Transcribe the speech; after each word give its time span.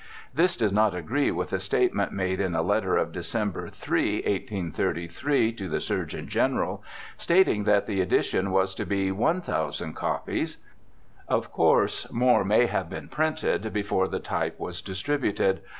This 0.33 0.55
does 0.57 0.73
not 0.73 0.95
agree 0.95 1.29
with 1.29 1.51
the 1.51 1.59
state 1.59 1.93
ment 1.93 2.11
made 2.11 2.39
in 2.41 2.55
a 2.55 2.63
letter 2.63 2.97
of 2.97 3.11
Dec. 3.11 3.71
3, 3.71 4.13
1833, 4.15 5.53
to 5.53 5.69
the 5.69 5.79
Surgeon 5.79 6.27
General, 6.27 6.83
stating 7.19 7.65
that 7.65 7.85
the 7.85 8.01
edition 8.01 8.49
was 8.49 8.73
to 8.73 8.85
be 8.87 9.11
1,000 9.11 9.93
copies. 9.93 10.57
Of 11.27 11.51
course 11.51 12.11
more 12.11 12.43
may 12.43 12.65
have 12.65 12.89
been 12.89 13.09
printed 13.09 13.71
before 13.73 14.07
the 14.07 14.17
type 14.19 14.59
was 14.59 14.81
distributed. 14.81 15.61